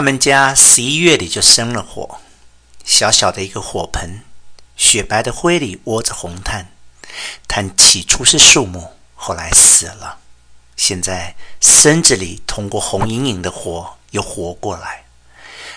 [0.00, 2.20] 他们家十一月里就生了火，
[2.86, 4.22] 小小的一个火盆，
[4.74, 6.68] 雪白的灰里窝着红炭。
[7.46, 10.20] 炭起初是树木，后来死了，
[10.74, 15.04] 现在身子里通过红莹莹的火又活过来。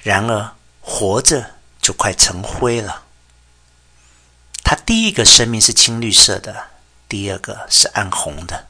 [0.00, 0.50] 然而
[0.80, 3.04] 活着就快成灰了。
[4.64, 6.70] 他第一个生命是青绿色的，
[7.08, 8.66] 第二个是暗红的。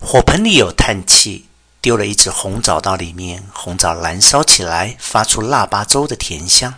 [0.00, 1.46] 火盆里有叹气，
[1.82, 6.74] 丢了一只红枣到里面，红枣燃烧起来，发出腊八粥的甜香。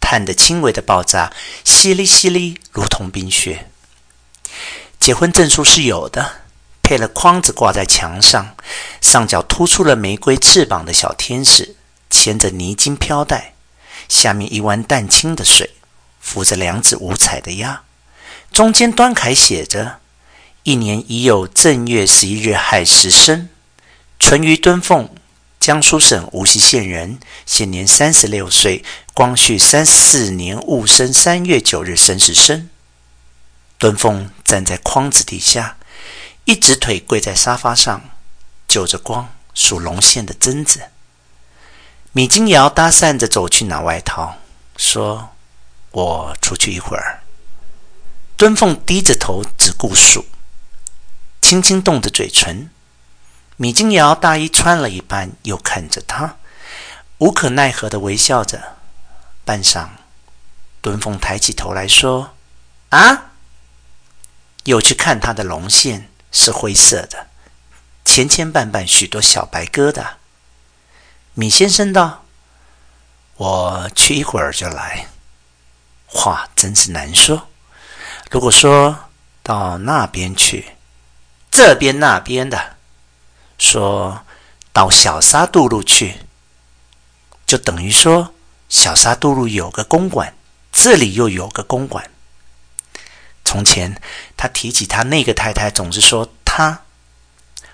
[0.00, 1.32] 炭的轻微的爆炸，
[1.64, 3.70] 淅沥淅沥，如同冰雪。
[4.98, 6.42] 结婚证书是有的，
[6.82, 8.56] 配了框子挂在墙上，
[9.00, 11.76] 上角突出了玫瑰翅膀的小天使，
[12.10, 13.54] 牵着泥金飘带，
[14.08, 15.70] 下面一湾淡清的水。
[16.20, 17.82] 扶着两只五彩的鸭，
[18.52, 20.00] 中间端楷写着
[20.64, 23.48] ：“一年已有正月十一日亥时生，
[24.24, 25.10] 淳于敦凤，
[25.58, 32.70] 江苏省无锡县人，现年三十六岁，光绪三十四年戊申三月九日生时生。”
[33.78, 35.76] 敦凤站在框子底下，
[36.44, 38.10] 一只腿跪在沙发上，
[38.68, 40.82] 就着光数龙线的针子。
[42.12, 44.38] 米金瑶搭讪着走去拿外套，
[44.76, 45.30] 说。
[45.90, 47.22] 我出去一会儿。
[48.38, 50.24] 敦凤低着头只顾数，
[51.42, 52.70] 轻轻动着嘴唇。
[53.56, 56.36] 米金瑶大衣穿了一半，又看着他，
[57.18, 58.76] 无可奈何地微笑着。
[59.44, 59.88] 半晌，
[60.80, 62.34] 敦凤抬起头来说
[62.90, 63.32] ：“啊！”
[64.64, 67.26] 又去看他的龙线，是灰色的，
[68.04, 70.12] 前前半半许多小白疙瘩。
[71.34, 72.24] 米先生道
[73.36, 75.08] ：“我去一会儿就来。”
[76.06, 77.48] 话真是难说。
[78.30, 79.10] 如果说
[79.42, 80.76] 到那边去，
[81.50, 82.76] 这边那边的，
[83.62, 84.24] 说
[84.72, 86.16] 到小沙渡路去，
[87.46, 88.34] 就等于说
[88.68, 90.34] 小沙渡路有个公馆，
[90.72, 92.10] 这里又有个公馆。
[93.44, 94.02] 从前
[94.36, 96.82] 他提起他那个太太，总是说他。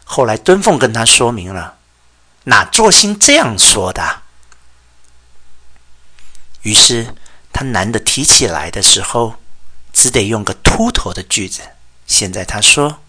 [0.04, 1.78] 后来敦凤跟他说明了，
[2.44, 4.22] 哪座心这样说的？
[6.60, 7.14] 于是。
[7.50, 9.34] 他难得提起来的时候，
[9.92, 11.62] 只得用个秃头的句子。
[12.06, 13.00] 现在他说：“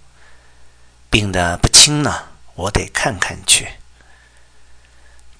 [1.12, 2.29] 病得不轻了，
[2.59, 3.74] 我得看看去。”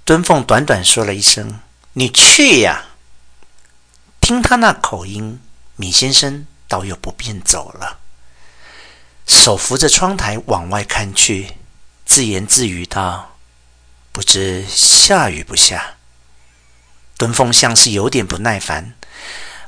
[0.06, 1.60] 敦凤短短说了一声
[1.94, 2.86] ：“你去呀。”
[4.22, 5.40] 听他那口音，
[5.76, 8.00] 米先生倒又不便走了，
[9.26, 11.54] 手扶着窗台往外看去，
[12.06, 13.38] 自言自语道
[14.12, 15.96] ：“不知下雨不下。”
[17.18, 18.96] 敦凤像是有点不耐烦。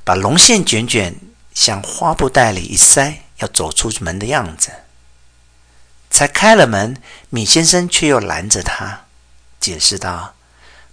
[0.04, 1.16] 把龙线卷卷，
[1.54, 4.72] 向花布袋里一塞，要走出门的样子。
[6.12, 9.06] 才开了门，米先生却又拦着他，
[9.60, 10.36] 解释道：“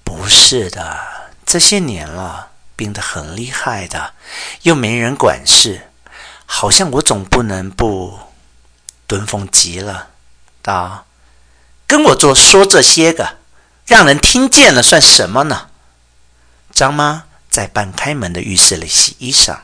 [0.03, 0.99] 不是的，
[1.45, 4.15] 这些年了，病得很厉害的，
[4.63, 5.91] 又没人管事，
[6.47, 8.21] 好像我总不能不……”
[9.07, 10.09] 敦凤急了，
[10.63, 11.05] 道
[11.87, 13.37] ：“跟我做说这些个，
[13.85, 15.69] 让人听见了算什么呢？”
[16.73, 17.25] 张妈。
[17.51, 19.61] 在半开门的浴室里洗衣裳，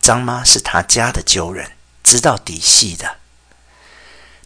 [0.00, 1.70] 张妈是他家的旧人，
[2.02, 3.18] 知道底细的。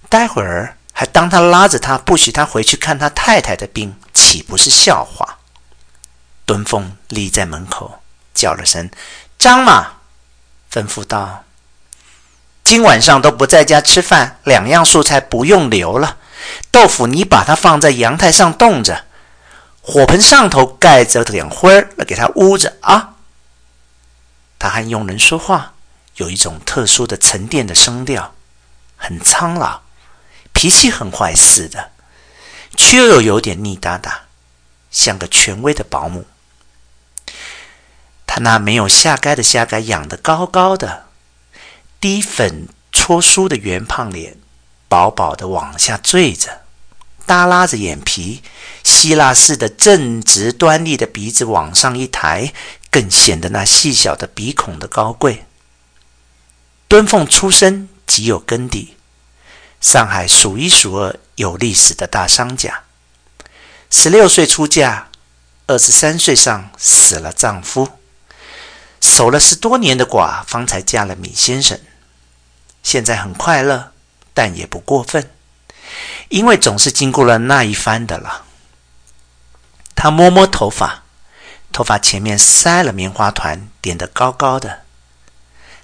[0.08, 5.38] 待会儿还当他拉着他，不许他回去看他太太的病，岂不是笑话？
[6.44, 8.02] 敦凤立在门口，
[8.34, 8.90] 叫了声
[9.38, 9.98] “张妈”，
[10.72, 11.44] 吩咐道
[12.64, 16.16] ：“今晚上都不在家吃饭，两样素菜不用留了，
[16.70, 19.04] 豆腐你把它放在阳台上冻着。”
[19.80, 23.14] 火盆上头盖着点灰儿，来给它捂着啊。
[24.58, 25.72] 他和佣人说话，
[26.16, 28.34] 有一种特殊的沉淀的声调，
[28.98, 29.80] 很苍老，
[30.60, 31.92] 脾气很坏似的，
[32.76, 34.22] 却又有点腻哒哒，
[34.90, 36.26] 像个权威的保姆。
[38.26, 41.06] 他那没有下盖的下盖养得高高的，
[42.00, 44.36] 低粉搓梳的圆胖脸，
[44.88, 46.62] 薄薄的往下坠着。
[47.24, 48.42] 耷拉着眼皮，
[48.82, 52.52] 希腊式的正直端立的鼻子往上一抬，
[52.90, 55.44] 更显得那细小的鼻孔的高贵。
[56.88, 58.96] 敦凤出身极有根底，
[59.80, 62.82] 上海数一数二有历史的大商家。
[63.90, 65.08] 十六岁出嫁，
[65.66, 67.88] 二十三岁上死了丈夫，
[69.00, 71.78] 守了十多年的寡，方才嫁了米先生。
[72.82, 73.92] 现在很快乐，
[74.34, 75.30] 但也不过分。
[76.28, 78.44] 因为总是经过了那一番的了。
[79.94, 81.04] 他摸摸头发，
[81.72, 84.82] 头发前面塞了棉花团，点得高高的，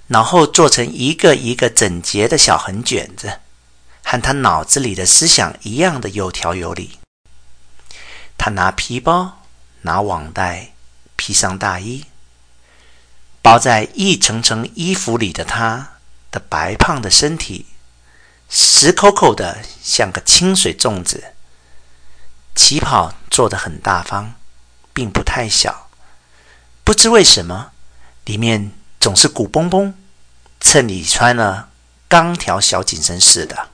[0.07, 3.39] 脑后做成一个一个整洁的小横卷子，
[4.05, 6.99] 和他脑子里的思想一样的有条有理。
[8.37, 9.41] 他拿皮包，
[9.81, 10.73] 拿网袋，
[11.15, 12.05] 披上大衣，
[13.41, 15.93] 包在一层层衣服里的他
[16.29, 17.65] 的白胖的身体，
[18.47, 21.33] 实扣扣的像个清水粽子。
[22.53, 24.35] 旗袍做得很大方，
[24.93, 25.89] 并不太小。
[26.83, 27.71] 不知为什么，
[28.25, 29.93] 里面总是鼓嘣嘣，
[30.61, 31.69] 衬里穿了
[32.07, 33.69] 钢条小紧身似的。